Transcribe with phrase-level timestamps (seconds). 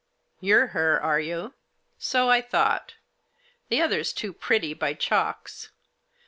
[0.39, 1.53] "You're her, are you?
[1.99, 2.95] So I thought.
[3.69, 5.69] The other's too pretty, by chalks.